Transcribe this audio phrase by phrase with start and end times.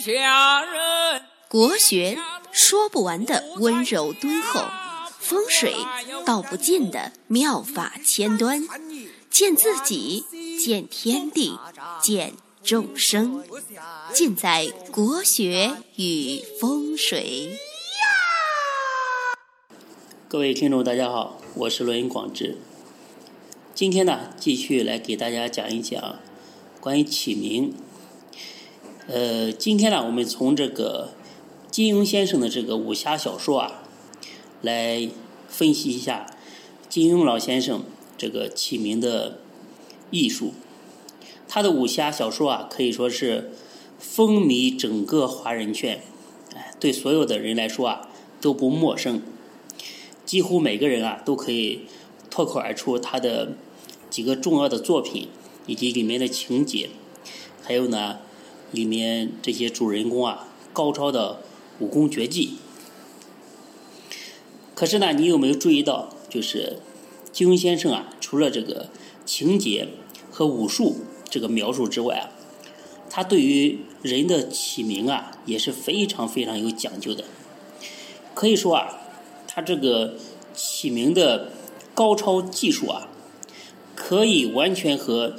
[0.00, 1.22] 下人。
[1.48, 2.18] 国学
[2.52, 4.64] 说不完的温柔敦厚，
[5.18, 5.74] 风水
[6.24, 8.66] 道不尽的妙法千端，
[9.28, 10.24] 见自己，
[10.58, 11.58] 见天地，
[12.00, 12.32] 见
[12.62, 13.44] 众生，
[14.12, 17.58] 尽在国学与风水。
[20.28, 22.56] 各位听众，大家好，我是罗云广志。
[23.74, 26.16] 今天呢，继续来给大家讲一讲
[26.80, 27.74] 关于起名。
[29.12, 31.08] 呃，今天呢，我们从这个
[31.68, 33.82] 金庸先生的这个武侠小说啊，
[34.62, 35.08] 来
[35.48, 36.26] 分析一下
[36.88, 37.82] 金庸老先生
[38.16, 39.40] 这个起名的
[40.12, 40.52] 艺术。
[41.48, 43.50] 他的武侠小说啊，可以说是
[43.98, 46.00] 风靡整个华人圈，
[46.54, 48.08] 哎，对所有的人来说啊
[48.40, 49.20] 都不陌生，
[50.24, 51.80] 几乎每个人啊都可以
[52.30, 53.54] 脱口而出他的。
[54.08, 55.28] 几个重要的作品，
[55.66, 56.90] 以及里面的情节，
[57.62, 58.18] 还有呢，
[58.72, 61.40] 里面这些主人公啊，高超的
[61.78, 62.54] 武功绝技。
[64.74, 66.78] 可是呢，你有没有注意到，就是
[67.32, 68.88] 金庸先生啊，除了这个
[69.24, 69.88] 情节
[70.30, 72.30] 和武术这个描述之外啊，
[73.08, 77.24] 他对于人的起名啊，也是非常非常有讲究的。
[78.34, 78.98] 可以说啊，
[79.46, 80.14] 他这个
[80.54, 81.52] 起名的
[81.94, 83.08] 高超技术啊。
[83.96, 85.36] 可以完全和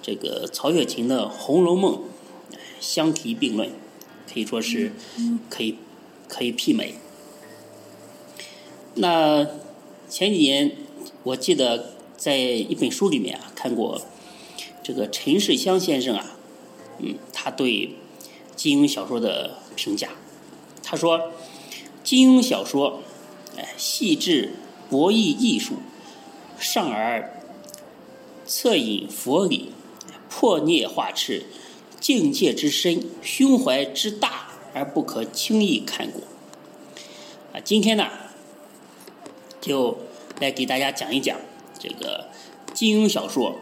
[0.00, 1.96] 这个曹雪芹的《红楼梦》
[2.82, 3.70] 相提并论，
[4.30, 4.92] 可以说是
[5.48, 5.76] 可以
[6.28, 6.96] 可以媲美。
[8.96, 9.46] 那
[10.10, 10.72] 前几年
[11.22, 14.02] 我记得在一本书里面啊看过
[14.82, 16.36] 这个陈世香先生啊，
[16.98, 17.94] 嗯，他对
[18.54, 20.10] 金庸小说的评价，
[20.82, 21.32] 他说
[22.04, 23.00] 金庸小说
[23.56, 24.52] 哎细致
[24.90, 25.76] 博弈艺术，
[26.58, 27.38] 上而。
[28.44, 29.70] 恻隐佛理，
[30.28, 31.46] 破孽化赤，
[32.02, 36.20] 境界之深，胸怀之大，而不可轻易看过。
[37.52, 38.08] 啊，今天呢，
[39.60, 39.96] 就
[40.40, 41.38] 来给大家讲一讲
[41.78, 42.26] 这个
[42.74, 43.56] 金庸小说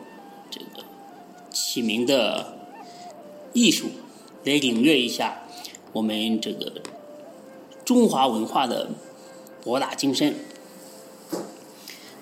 [0.51, 0.83] 这个
[1.53, 2.57] 起名的
[3.53, 3.91] 艺术，
[4.45, 5.43] 来领略一下
[5.93, 6.81] 我们这个
[7.85, 8.89] 中华文化的
[9.63, 10.35] 博大精深。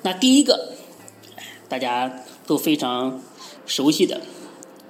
[0.02, 0.74] 那第一个，
[1.68, 2.24] 大家。
[2.48, 3.20] 都非常
[3.66, 4.22] 熟悉的，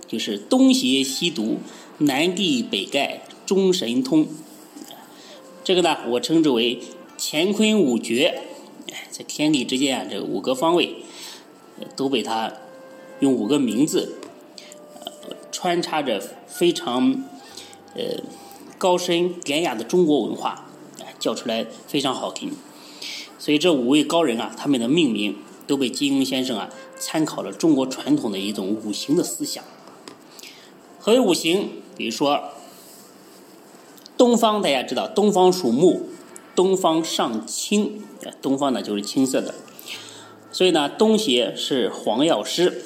[0.08, 1.58] 就是东邪西毒，
[1.98, 4.26] 南帝北丐，中神通。
[5.62, 6.80] 这个呢，我称之为
[7.18, 8.40] 乾坤五绝。
[9.10, 10.96] 在天地之间啊，这五个方位
[11.94, 12.52] 都被他
[13.20, 14.16] 用五个名字
[15.52, 17.24] 穿插着非常
[17.94, 18.22] 呃
[18.78, 20.70] 高深典雅的中国文化，
[21.18, 22.52] 叫出来非常好听。
[23.38, 25.36] 所以这五位高人啊，他们的命名
[25.66, 26.70] 都被金庸先生啊。
[27.00, 29.62] 参考了中国传统的一种五行的思想。
[31.08, 31.70] 何为五行？
[31.96, 32.50] 比如说，
[34.18, 36.02] 东方大家知道，东方属木，
[36.54, 38.02] 东方上青，
[38.42, 39.54] 东方呢就是青色的。
[40.52, 42.84] 所以呢，东邪是黄药师。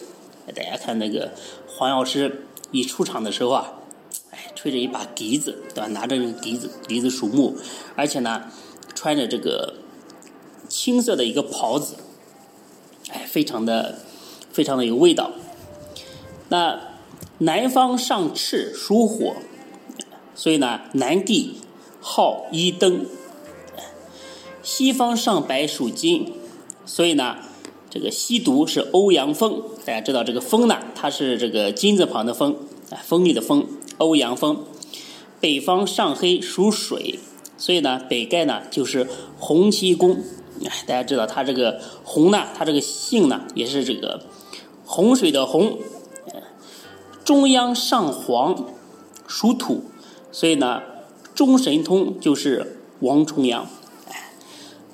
[0.54, 1.32] 大家看那个
[1.66, 3.72] 黄药师一出场的时候啊，
[4.30, 5.88] 哎，吹着一把笛子，对吧？
[5.88, 7.56] 拿着笛子，笛子属木，
[7.96, 8.44] 而且呢，
[8.94, 9.74] 穿着这个
[10.68, 11.96] 青色的一个袍子。
[13.10, 13.98] 哎，非常的，
[14.52, 15.32] 非常的有味道。
[16.50, 16.91] 那
[17.38, 19.34] 南方上赤属火，
[20.34, 21.56] 所以呢，南帝
[22.00, 23.06] 号一灯；
[24.62, 26.32] 西方上白属金，
[26.86, 27.36] 所以呢，
[27.90, 29.62] 这个西毒是欧阳锋。
[29.84, 32.56] 大家知道这个锋呢，它是这个金字旁的锋，
[33.02, 33.66] 锋利的锋，
[33.98, 34.64] 欧阳锋。
[35.40, 37.18] 北方上黑属水，
[37.58, 40.22] 所以呢，北丐呢就是洪七公。
[40.86, 44.26] 大家知道，他这个洪呢，他这个姓呢，也是这个
[44.84, 45.78] 洪水的洪。
[47.24, 48.66] 中央上黄
[49.26, 49.84] 属土，
[50.30, 50.82] 所以呢，
[51.34, 53.66] 中神通就是王重阳。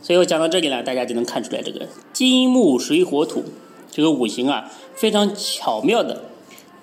[0.02, 3.44] 所以我讲到这里呢，大家就能看出来，这个金木水火土
[3.90, 6.24] 这个五行啊，非常巧妙的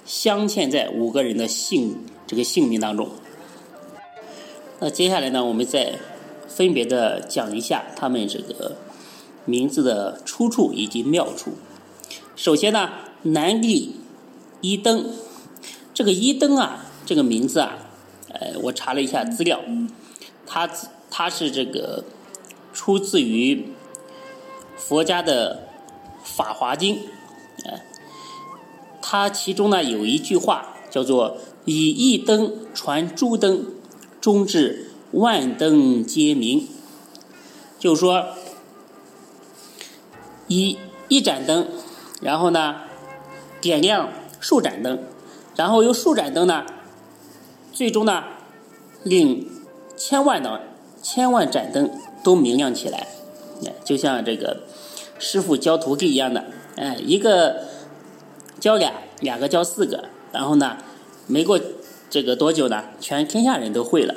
[0.05, 1.97] 镶嵌在五个人的姓
[2.27, 3.09] 这个姓名当中。
[4.79, 5.99] 那接下来呢，我们再。
[6.47, 8.77] 分别的讲一下他们这个
[9.43, 11.51] 名字的出处以及妙处。
[12.37, 12.91] 首先呢，
[13.23, 13.97] 南帝
[14.61, 15.09] 一灯，
[15.95, 17.77] 这个一灯啊，这个名字啊，
[18.29, 19.61] 呃，我查了一下资料，
[20.45, 20.69] 它
[21.09, 22.03] 它是这个
[22.71, 23.69] 出自于
[24.75, 25.67] 佛家的
[26.35, 26.95] 《法华经》，
[27.63, 27.79] 呃，
[29.01, 33.65] 它其中呢有一句话叫做“以一灯传诸灯，
[34.21, 34.91] 终至”。
[35.11, 36.67] 万灯皆明，
[37.79, 38.33] 就是说，
[40.49, 40.77] 一
[41.07, 41.69] 一盏灯，
[42.21, 42.81] 然后呢，
[43.61, 44.09] 点亮
[44.41, 45.01] 数盏灯，
[45.55, 46.65] 然后由数盏灯呢，
[47.71, 48.23] 最终呢，
[49.03, 49.49] 令
[49.95, 50.61] 千万的
[51.01, 51.89] 千万盏灯
[52.23, 53.07] 都明亮起来。
[53.65, 54.63] 哎，就像这个
[55.17, 56.43] 师傅教徒弟一样的，
[56.75, 57.63] 哎，一个
[58.59, 58.91] 教俩，
[59.21, 60.77] 两个教四个，然后呢，
[61.27, 61.57] 没过
[62.09, 64.15] 这个多久呢，全天下人都会了，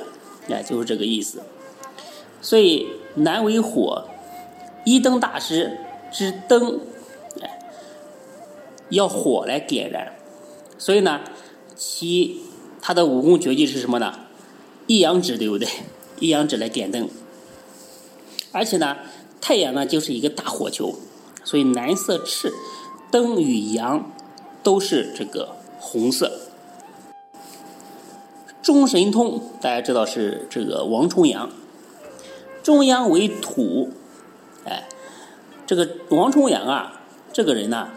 [0.49, 1.41] 哎，就是这个意思。
[2.43, 4.05] 所以南为火，
[4.85, 5.79] 一灯大师
[6.11, 6.81] 之灯，
[7.41, 7.61] 哎，
[8.91, 10.15] 要火来点燃。
[10.79, 11.21] 所以呢，
[11.77, 12.41] 其
[12.81, 14.21] 他的武功绝技是什么呢？
[14.87, 15.69] 一阳指，对不对？
[16.21, 17.09] 一阳指来点灯，
[18.53, 18.97] 而且呢。
[19.41, 20.97] 太阳呢，就是一个大火球，
[21.45, 22.53] 所以蓝色赤
[23.11, 24.11] 灯与阳
[24.63, 26.41] 都是这个红色。
[28.61, 31.51] 中神通大家知道是这个王重阳，
[32.63, 33.91] 中央为土，
[34.65, 34.89] 哎，
[35.67, 37.01] 这个王重阳啊，
[37.33, 37.89] 这个人呢，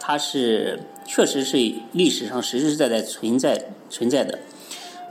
[0.00, 1.56] 他是确实是
[1.92, 4.40] 历史上实实在在存在存在的，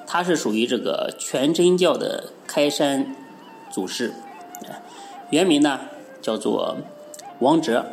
[0.05, 3.15] 他是属于这个全真教的开山
[3.71, 4.13] 祖师。
[5.29, 5.79] 原名呢
[6.21, 6.77] 叫做
[7.39, 7.85] 王哲，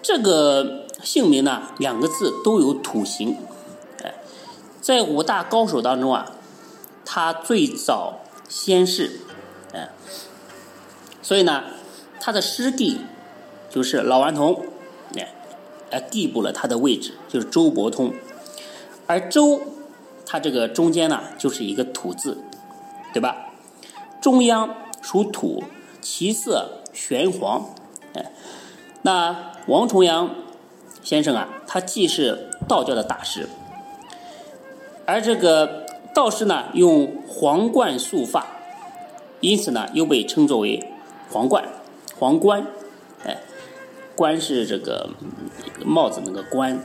[0.00, 3.36] 这个姓名呢两个字都有土形，
[4.02, 4.14] 哎，
[4.80, 6.32] 在五大高手当中啊，
[7.04, 9.20] 他最早先逝，
[9.74, 9.90] 哎，
[11.20, 11.64] 所以呢，
[12.18, 13.00] 他的师弟
[13.68, 14.64] 就是老顽童，
[15.90, 18.12] 来递补了他的位置，就是周伯通，
[19.06, 19.60] 而周
[20.24, 22.38] 他这个中间呢就是一个土字，
[23.12, 23.50] 对吧？
[24.20, 25.64] 中央属土，
[26.00, 27.70] 其色玄黄。
[28.14, 28.32] 哎，
[29.02, 30.30] 那王重阳
[31.02, 33.48] 先生啊，他既是道教的大师，
[35.06, 38.46] 而这个道士呢，用皇冠束发，
[39.40, 40.86] 因此呢，又被称作为
[41.30, 41.64] 皇冠、
[42.18, 42.66] 皇冠。
[43.24, 43.38] 哎，
[44.20, 45.08] 冠是这个
[45.82, 46.84] 帽子那个冠。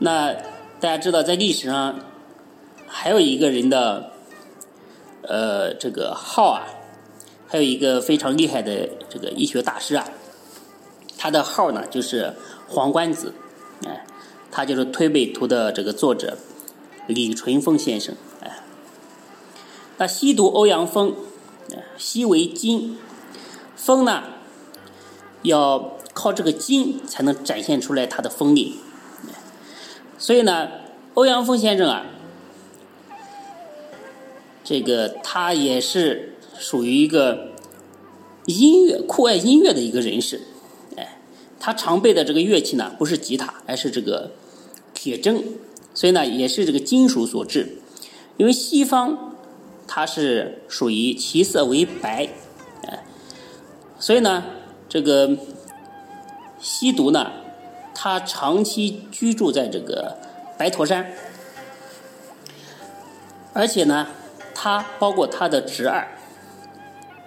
[0.00, 0.32] 那
[0.80, 2.00] 大家知道，在历史上
[2.88, 4.10] 还有一个人的。
[5.28, 6.62] 呃，这个号啊，
[7.48, 10.08] 还有一个非常厉害的这个医学大师啊，
[11.18, 12.32] 他的号呢就是
[12.68, 13.34] 黄冠子，
[13.84, 14.06] 哎，
[14.52, 16.38] 他就是《推背图》的这个作者
[17.08, 18.60] 李淳风先生，哎，
[19.96, 21.16] 那西毒欧阳锋，
[21.96, 22.96] 西为金，
[23.74, 24.22] 锋呢
[25.46, 28.76] 要靠这个金才能展现出来它的锋利，
[30.18, 30.68] 所以呢，
[31.14, 32.06] 欧阳锋先生啊。
[34.68, 37.52] 这个他也是属于一个
[38.46, 40.40] 音乐酷爱音乐的一个人士，
[40.96, 41.20] 哎，
[41.60, 44.32] 他常备的这个乐器呢，不是吉他，而是这个
[44.92, 45.40] 铁筝，
[45.94, 47.78] 所以呢，也是这个金属所制。
[48.38, 49.36] 因为西方
[49.86, 52.28] 它是属于其色为白，
[52.88, 53.04] 哎，
[54.00, 54.42] 所以呢，
[54.96, 55.36] 这个
[56.58, 57.30] 西毒呢，
[57.94, 60.16] 他长期居住在这个
[60.56, 61.12] 白驼山，
[63.52, 64.06] 而且呢。
[64.58, 66.08] 他包括他的侄儿，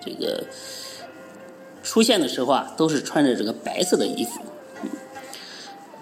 [0.03, 0.45] 这个
[1.83, 4.41] 出现的时候啊，都是穿着这个白色的衣服。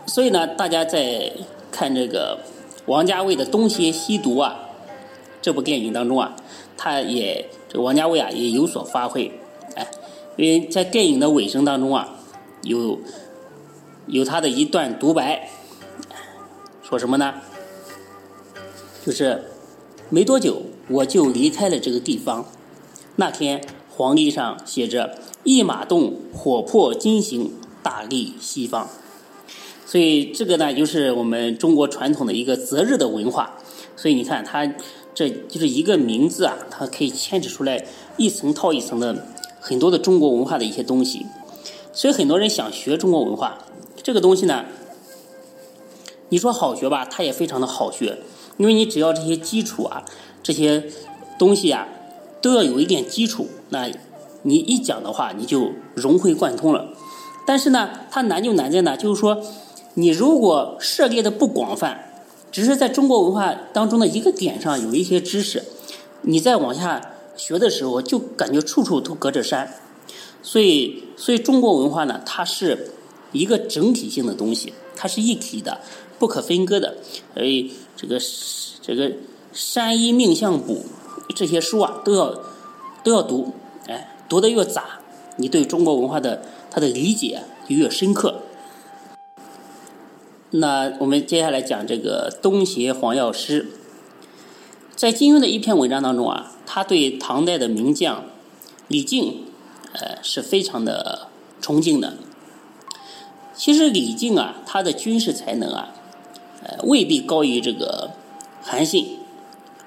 [0.05, 1.33] 所以呢，大家在
[1.69, 2.39] 看这个
[2.85, 4.57] 王家卫的《东邪西毒》啊
[5.41, 6.37] 这部电影当中啊，
[6.77, 9.37] 他也这王家卫啊也有所发挥。
[10.37, 12.15] 因为在电影的尾声当中啊，
[12.61, 12.99] 有
[14.07, 15.49] 有他的一段独白，
[16.81, 17.33] 说什么呢？
[19.05, 19.43] 就是
[20.09, 20.61] 没多久。
[20.89, 22.45] 我就离开了这个地方。
[23.17, 27.51] 那天黄历上写着“一马动，火破金星，
[27.83, 28.87] 大利西方”。
[29.85, 33.57] 所以这个呢，就是我们中国传统的一个择日的文化。
[33.97, 34.65] 所以你看，它
[35.13, 39.27] 这就是一个名字啊，它可以牵扯出来一层套一层的
[39.67, 41.25] 很多的中国文化的一些东西。
[41.91, 43.57] 所以很多人想学中国文化，
[44.01, 44.65] 这个东西呢，
[46.29, 48.19] 你说好学吧，它也非常的好学，
[48.57, 50.03] 因为你只要这些基础啊。
[50.43, 50.85] 这些
[51.37, 51.87] 东西啊，
[52.41, 53.47] 都要有一点基础。
[53.69, 53.91] 那
[54.43, 56.93] 你一讲的话，你就融会贯通了。
[57.45, 59.41] 但是呢，它难就难在呢，就是说，
[59.95, 62.11] 你如果涉猎的不广泛，
[62.49, 65.65] 只是在中国文化当中的一个点上有一些知识，
[66.21, 67.01] 你再往下
[67.37, 69.73] 学的时候，就感觉处处都隔着山。
[70.41, 72.91] 所以，所以中国文化呢，它是
[73.31, 75.79] 一个整体性的东西，它是一体的，
[76.19, 76.97] 不可分割的。
[77.33, 78.19] 所以，这个
[78.81, 79.11] 这个。
[79.53, 80.85] 山医命相卜
[81.35, 82.43] 这些书啊，都要
[83.03, 83.53] 都要读，
[83.87, 84.99] 哎，读的越杂，
[85.37, 88.43] 你对中国文化的它的理解就越深刻。
[90.51, 93.65] 那我们接下来讲这个东邪黄药师，
[94.95, 98.25] 在金庸的一篇文章当中啊，他对唐代的名将
[98.87, 99.45] 李靖，
[99.93, 102.17] 呃，是非常的崇敬的。
[103.55, 105.95] 其实李靖啊，他的军事才能啊，
[106.61, 108.11] 呃，未必高于这个。
[108.69, 109.19] 韩信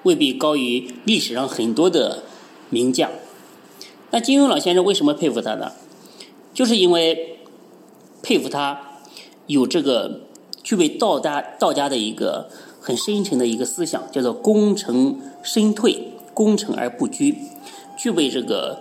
[0.04, 2.22] 未必高于历史上很多的
[2.70, 3.10] 名将。
[4.10, 5.72] 那金庸老先生为什么佩服他呢？
[6.54, 7.40] 就是因为
[8.22, 8.80] 佩服他
[9.46, 10.22] 有这个
[10.62, 12.48] 具备道家道家的一个
[12.80, 17.36] 很深沉的一个思想，叫做功成身退，功成而不居，
[17.96, 18.80] 具备这个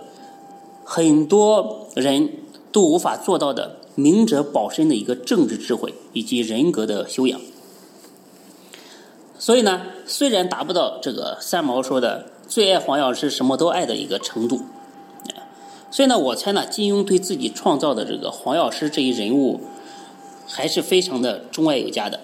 [0.84, 2.30] 很多人
[2.72, 7.40] 都无法做到的明哲保身的一个政治智慧以及人格的修养。
[9.38, 14.60] 所以呢，虽然达不到这个三毛说的最爱黄药师什么都爱的一个程度。
[15.92, 19.60] 所以呢，我猜呢，金庸对自己创造的这个黄药师这一人物，
[20.46, 22.20] 还是非常的钟爱有加的，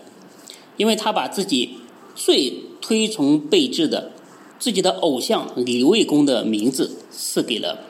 [0.76, 1.78] 因为他把自己
[2.14, 4.12] 最推崇备至的
[4.58, 7.80] 自己的偶像李卫公的名字赐给了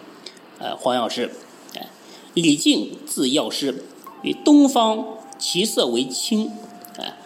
[0.59, 1.31] 呃黄药师，
[1.75, 1.89] 哎，
[2.35, 3.85] 李靖字药师，
[4.23, 5.05] 以东方
[5.39, 6.51] 其色为青，
[6.99, 7.17] 哎，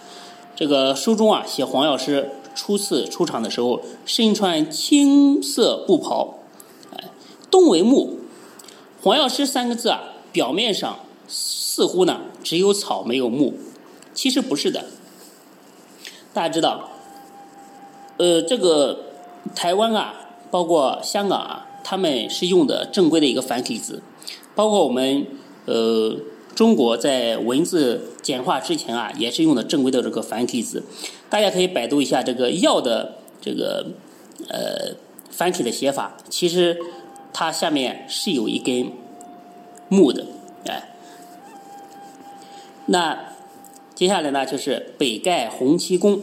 [0.54, 6.38] 这个书中啊写黄药师初次出场的时候，身穿青色布袍，
[6.97, 7.11] 哎，
[7.50, 8.18] 东为木。
[9.02, 13.54] 黄药师三个字啊，表面上似乎呢只有草没有木，
[14.12, 14.85] 其实不是的。
[16.35, 16.90] 大家知道，
[18.18, 19.10] 呃，这个
[19.54, 20.14] 台湾啊，
[20.50, 24.02] 包括香港啊，他们是用的正规的一个繁体字，
[24.54, 25.26] 包括我们
[25.66, 26.16] 呃
[26.54, 30.85] 中国在文字简化之前啊，也是用的正规的这个繁体字。
[31.28, 33.87] 大家可以百度一下这个“药”的这个
[34.49, 34.97] 呃
[35.30, 36.78] 繁体的写法，其实。
[37.32, 38.90] 它下面是有一根
[39.88, 40.26] 木的，
[40.66, 40.90] 哎，
[42.87, 43.16] 那
[43.94, 46.20] 接下来呢就是北盖洪七公，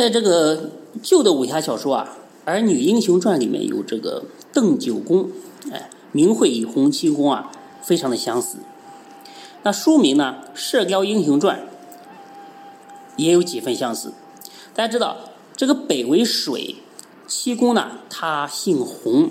[0.00, 0.70] 在这个
[1.02, 2.16] 旧的武侠小说啊，
[2.50, 5.30] 《儿女英雄传》里面有这个邓九公，
[5.70, 8.58] 哎，名讳与洪七公啊非常的相似。
[9.62, 11.58] 那书名呢《射雕英雄传》
[13.16, 14.12] 也有几分相似。
[14.74, 15.16] 大家知道
[15.56, 16.76] 这个北为水。
[17.26, 19.30] 七公呢，他姓洪，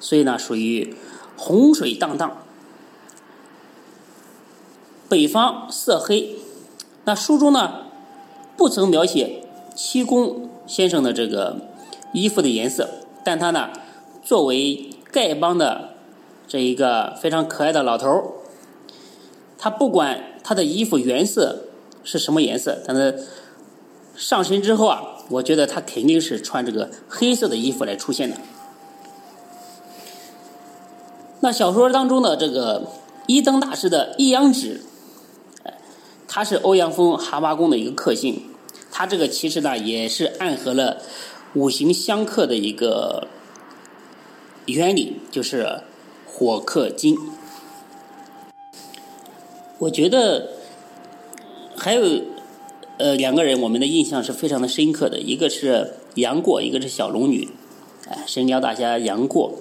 [0.00, 0.94] 所以呢属于
[1.36, 2.38] 洪水荡荡。
[5.08, 6.36] 北方色黑，
[7.04, 7.82] 那书中呢
[8.56, 9.42] 不曾描写
[9.76, 11.68] 七公先生的这个
[12.12, 12.88] 衣服的颜色，
[13.22, 13.70] 但他呢
[14.24, 15.90] 作为丐帮的
[16.48, 18.34] 这一个非常可爱的老头，
[19.56, 21.66] 他不管他的衣服原色
[22.02, 23.24] 是什么颜色，但是
[24.16, 25.12] 上身之后啊。
[25.28, 28.36] 我觉得他肯定是穿这个黑色的衣服来出现的。
[31.40, 32.86] 那小说当中的这个
[33.26, 34.82] 一灯大师的一阳指，
[36.28, 38.40] 他是欧阳锋蛤蟆功的一个克星，
[38.98, 41.02] 他这个其实呢也是暗合了
[41.52, 43.28] 五行相克的一个
[44.64, 45.82] 原理，就是
[46.24, 47.14] 火克金。
[49.80, 50.52] 我觉得
[51.76, 52.22] 还有。
[52.98, 57.46] 呃，两个人我们的印象是非常的深刻的，一个是杨过，一个是小龙女，
[58.08, 59.52] 哎，神雕大侠杨过。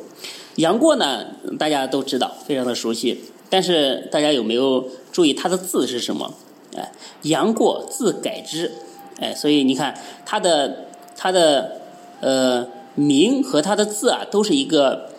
[0.55, 1.25] 杨过呢，
[1.59, 3.25] 大家都知道，非常的熟悉。
[3.49, 6.33] 但是大家有没有注意他的字是什么？
[6.77, 8.71] 哎，杨过字改之，
[9.19, 11.81] 哎，所以你看他的他的
[12.21, 15.09] 呃名和他的字啊，都是一个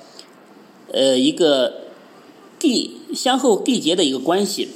[0.92, 1.82] 呃一个
[2.60, 4.68] 缔相互缔结的一个关系，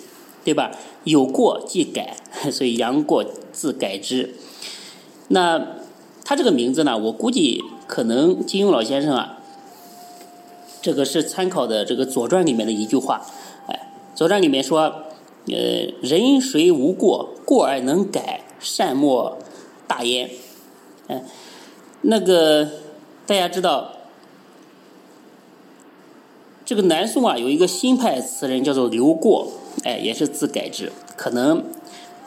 [0.44, 0.72] 对吧？
[1.04, 2.16] 有过即改，
[2.52, 4.34] 所以杨过字改之。
[5.28, 5.76] 那
[6.24, 6.98] 他这个名字呢？
[6.98, 9.38] 我估计可能金庸老先生啊，
[10.82, 13.22] 这个是参考的这个《左传》里面的一句话。
[13.66, 14.92] 哎，《左传》里面说
[15.48, 15.54] ：“呃，
[16.02, 17.30] 人谁无过？
[17.44, 19.38] 过而能改，善莫
[19.88, 20.30] 大焉。”
[21.08, 21.24] 哎，
[22.02, 22.68] 那个
[23.26, 23.92] 大家知道，
[26.64, 29.48] 这个南宋啊，有一个新派词人叫做刘过。
[29.84, 31.64] 哎，也是字改之，可能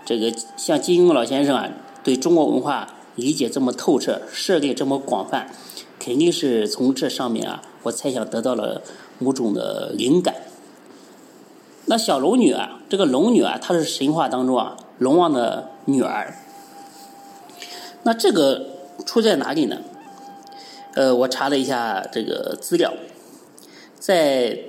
[0.05, 1.69] 这个像金庸老先生啊，
[2.03, 5.51] 对中国文化理解这么透彻，涉猎这么广泛，
[5.99, 8.81] 肯定是从这上面啊，我猜想得到了
[9.19, 10.35] 某种的灵感。
[11.85, 16.33] 那小龙女啊，这个龙女啊，她是神话当中啊龙王的女儿。
[18.03, 18.67] 那这个
[19.05, 19.81] 出在哪里呢？
[20.93, 22.93] 呃，我查了一下这个资料，
[23.99, 24.59] 在。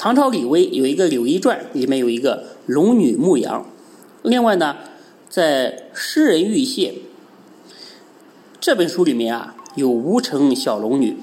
[0.00, 3.66] 唐朝李威有一个《柳毅传》，里面有一个龙女牧羊。
[4.22, 4.76] 另外呢，
[5.28, 6.92] 在《诗人玉燮》
[8.60, 11.16] 这本书里面啊，有吴城小龙女。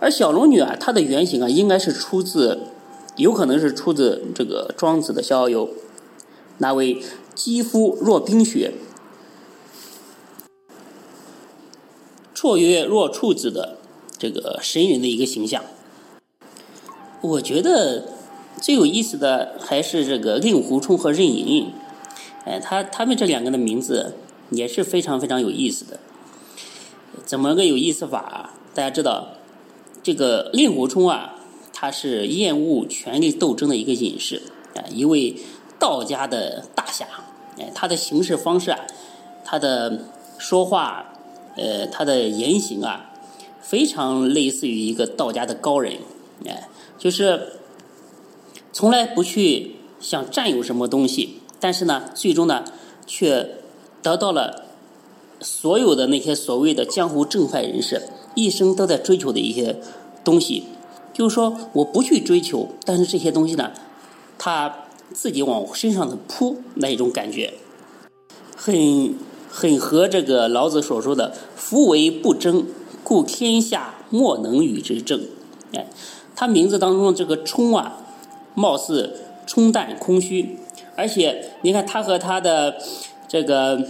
[0.00, 2.60] 而小龙女啊，她的原型啊，应该是出自，
[3.16, 5.68] 有可能是出自这个庄子的《逍遥游》，
[6.56, 7.02] 那位
[7.38, 8.72] 肌肤若冰雪、
[12.34, 13.78] 绰约若处子的
[14.18, 15.62] 这个神人的一个形象。
[17.20, 18.08] 我觉得
[18.60, 21.72] 最有意思的还是这个令狐冲和任盈盈，
[22.44, 24.16] 哎，他他们这两个的名字
[24.50, 26.00] 也是非常非常有意思的。
[27.24, 28.54] 怎么个有意思法啊？
[28.74, 29.34] 大家知道，
[30.02, 31.36] 这个令狐冲啊，
[31.72, 34.42] 他是厌恶权力斗争的一个隐士
[34.74, 35.36] 啊，一位
[35.78, 37.06] 道家的大侠。
[37.58, 38.78] 哎，他的行事方式啊，
[39.44, 40.00] 他的
[40.38, 41.12] 说话，
[41.56, 43.10] 呃，他的言行啊，
[43.60, 45.94] 非常类似于一个道家的高人。
[46.46, 46.68] 哎，
[46.98, 47.54] 就是
[48.72, 52.64] 从来不去想占有什么东西，但是呢，最终呢，
[53.06, 53.56] 却
[54.02, 54.66] 得到了
[55.40, 59.76] 所有的那些所谓的江湖正派人士一生都在追求的一些
[60.22, 60.64] 东西。
[61.12, 63.72] 就是说，我不去追求，但是这些东西呢，
[64.38, 64.84] 他
[65.20, 67.54] 自己往身上的扑那一种感觉，
[68.56, 69.16] 很
[69.50, 72.68] 很和这个老子所说的“夫为不争，
[73.02, 75.22] 故天下莫能与之争”。
[75.74, 75.86] 哎。
[76.36, 77.96] 他名字当中这个“冲”啊，
[78.54, 80.56] 貌似冲淡空虚，
[80.94, 82.76] 而且你看他和他的
[83.26, 83.84] 这个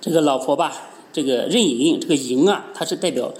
[0.00, 3.34] 这个老婆吧，这个任盈盈，这个“盈”啊，它是代表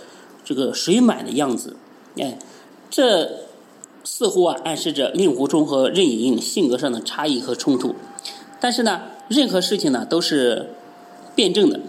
[0.44, 1.76] 这个水满的样子。
[2.18, 2.38] 哎，
[2.90, 3.46] 这
[4.04, 7.96] 似乎啊暗示着令狐冲和任盈盈性格上的差异和冲突。
[8.60, 10.70] 但是呢，任何事情呢都是
[11.34, 11.80] 辩证的。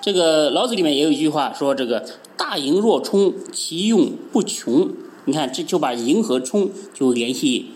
[0.00, 2.04] 这个老子里面也有一句话说这个。
[2.38, 4.90] 大盈若冲，其用不穷。
[5.26, 7.72] 你看，这就把盈和冲就联系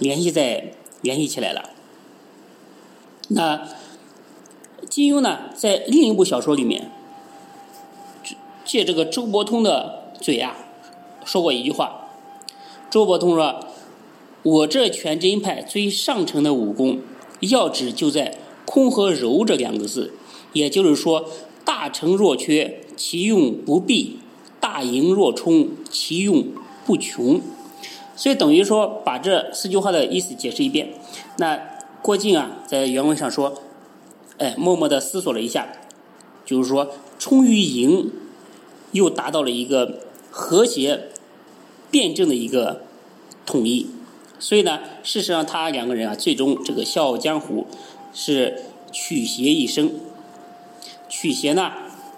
[0.00, 1.70] 联系在联系起来了。
[3.28, 3.68] 那
[4.88, 6.90] 金庸呢，在另一部小说里面，
[8.64, 10.56] 借这个周伯通的嘴啊，
[11.24, 12.05] 说过一句话。
[12.90, 13.66] 周伯通说
[14.42, 17.00] ：“我这全真派最上乘的武功，
[17.40, 20.12] 要旨就在空和柔这两个字。
[20.52, 21.28] 也就是说，
[21.64, 24.20] 大成若缺。”其用不弊，
[24.58, 26.46] 大盈若冲，其用
[26.86, 27.42] 不穷。
[28.16, 30.94] 所以等于说，把这四句话的意思解释一遍。
[31.36, 31.60] 那
[32.00, 33.52] 郭靖啊，在原文上说，
[34.38, 35.68] 哎，默默的思索了一下，
[36.46, 38.10] 就是说，冲与盈，
[38.92, 39.98] 又达到了一个
[40.30, 41.10] 和谐、
[41.90, 42.82] 辩证的一个
[43.44, 43.86] 统一。
[44.38, 47.66] 所以呢，事实上，他两个人啊，最终这个笑傲江湖
[48.12, 49.92] 是取邪一生。
[51.08, 51.72] 取邪呢，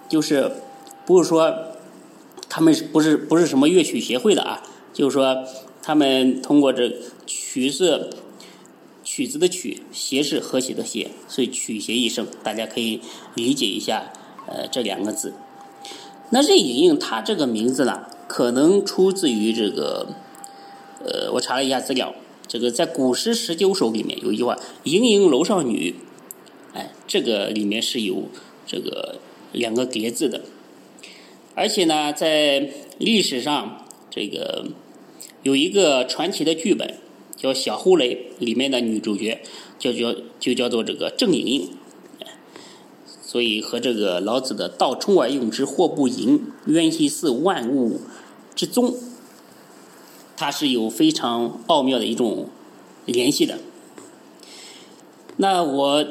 [0.09, 0.53] 就是。
[1.07, 1.69] 不是说
[2.51, 5.43] 他们不是不是什么乐曲协会的啊，就是说
[5.83, 8.11] 他们通过这曲是
[9.03, 13.01] 曲子的曲，协是和谐的协，所以曲协一生，大家可以
[13.35, 14.13] 理解一下
[14.47, 15.33] 呃这两个字。
[16.29, 20.07] 那任盈盈她这个名字呢，可能出自于这个
[21.05, 22.15] 呃，我查了一下资料，
[22.47, 25.95] 这个在《古诗十九首》里面有一句话“盈盈楼上女”，
[26.75, 28.25] 哎，这个里面是有
[28.67, 29.17] 这个
[29.53, 30.43] 两个叠字的。
[31.55, 34.67] 而且呢，在历史上，这个
[35.43, 36.95] 有一个传奇的剧本
[37.37, 39.41] 叫《小呼雷》，里面的女主角
[39.79, 41.71] 叫叫就叫做这个郑莹莹，
[43.29, 48.01] 所以和这个老子的“道冲而用之，或不盈，渊兮似万物
[48.55, 48.95] 之宗”，
[50.35, 52.49] 它是有非常奥妙的一种
[53.05, 53.59] 联系的。
[55.37, 56.07] 那我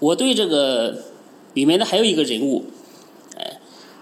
[0.00, 1.04] 我对这个
[1.54, 2.66] 里面的还有一个人物。
[3.38, 3.58] 哎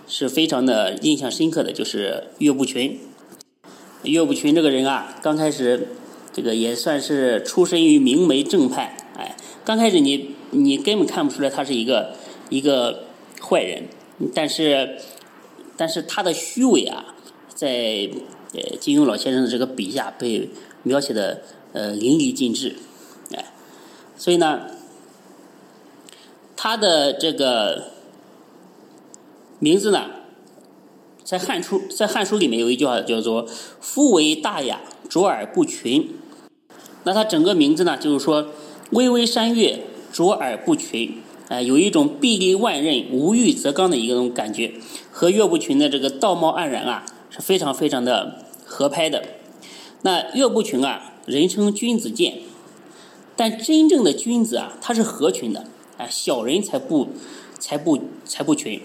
[0.09, 3.01] 是非常的印象深刻的，就是岳不群。
[4.03, 5.89] 岳不群这个人啊，刚开始
[6.33, 12.13] 这个也算是出身于明媒正派，哎，刚开始你你根本看不出来他是一个
[12.51, 13.05] 一个
[13.41, 13.85] 坏人，
[14.35, 14.99] 但是
[15.77, 17.15] 但是他的虚伪啊，
[17.55, 18.09] 在
[18.55, 20.49] 呃金庸老先生的这个笔下被
[20.83, 22.77] 描写的呃淋漓尽致，
[23.35, 23.53] 哎，
[24.17, 24.63] 所以呢，
[26.57, 27.93] 他的这个。
[29.59, 30.11] 名字呢，
[31.25, 33.49] 在汉书在汉书里面有一句话叫做
[33.81, 36.15] “夫为大雅，卓尔不群”。
[37.05, 38.51] 那他整个名字呢，就是说
[38.93, 39.81] “巍巍山岳，
[40.17, 41.19] 卓尔不群”。
[41.49, 44.73] 哎，有一种壁立万仞，无欲则刚的一种感觉，
[45.11, 49.23] 和岳不群的这个道貌岸然啊，是非常非常的合拍的。
[50.01, 52.39] 那岳不群啊，人称君子剑，
[53.37, 55.67] 但真正的君子啊，他是合群的。
[55.99, 57.09] 啊，小人才不
[57.59, 58.81] 才不才不群。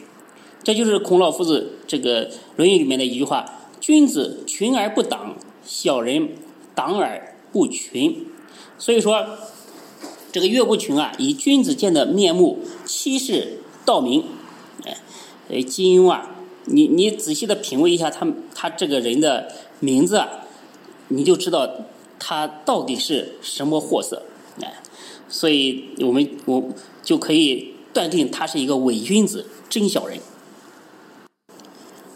[0.63, 3.45] 这就是孔老夫子这个《论语》里面的一句话
[3.81, 6.29] ：“君子群而不党，小人
[6.75, 8.27] 党而不群。”
[8.77, 9.25] 所以说，
[10.31, 14.23] 这个岳不群啊，以君子见的面目，欺世盗名。
[15.49, 16.31] 哎，金庸啊，
[16.65, 20.29] 你你仔细的品味一下他他这个人的名字啊，
[21.09, 21.69] 你就知道
[22.17, 24.23] 他到底是什么货色。
[24.61, 24.81] 哎，
[25.27, 26.63] 所以我们我
[27.03, 30.19] 就可以断定他是一个伪君子、真小人。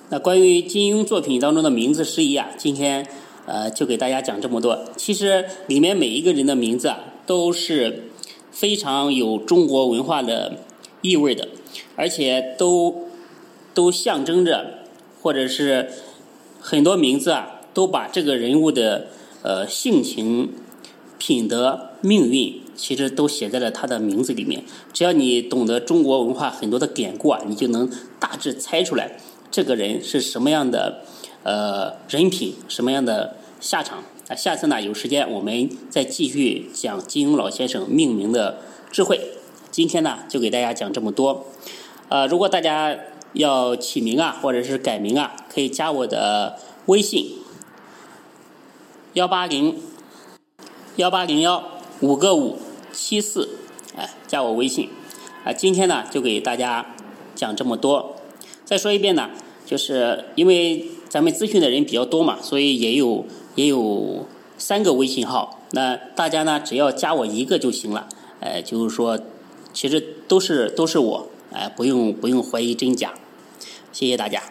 [0.10, 3.06] 那关于金庸作品当中的名字释义啊，今天
[3.46, 4.86] 呃，就给大家讲这么多。
[4.96, 8.10] 其实里面每一个人的名字啊，都是
[8.52, 10.60] 非常有中国文化的
[11.02, 11.48] 意味的，
[11.96, 13.08] 而且都
[13.74, 14.80] 都象征着，
[15.22, 15.90] 或者是
[16.60, 19.08] 很多名字啊，都把这个人物的
[19.42, 20.54] 呃性情、
[21.18, 24.64] 品德、命运，其实都写在了他的名字里面。
[24.94, 29.18] 只要你懂得中国文化很多的典故啊，你就能大致猜出来
[29.50, 31.02] 这个人是什么样的。
[31.44, 34.36] 呃，人品什么样的下场啊？
[34.36, 38.60] 下次呢，有时间我们再继续讲金庸老先生命名的
[38.92, 39.20] 智慧。
[39.72, 41.46] 今天呢，就给大家讲这么多。
[42.10, 42.98] 呃，如果大家
[43.34, 46.58] 要起名啊，或者是改名啊，可以加我的
[46.88, 47.38] 微信：
[49.14, 49.78] 幺八零
[50.96, 51.64] 幺八零幺
[52.02, 52.58] 五个五
[52.92, 53.50] 七四，
[53.96, 54.90] 哎，加我微信。
[55.44, 56.96] 啊，今天呢，就给大家
[57.36, 58.16] 讲这么多。
[58.64, 59.30] 再说一遍呢，
[59.66, 60.88] 就是因为。
[61.08, 64.26] 咱们咨询的人比较多嘛，所以也有也有
[64.58, 65.60] 三个微信号。
[65.72, 68.08] 那大家呢，只要加我一个就行了。
[68.40, 69.20] 哎，就是说，
[69.74, 73.14] 其实都是都是我，哎，不用不用怀疑真假。
[73.92, 74.44] 谢谢大家。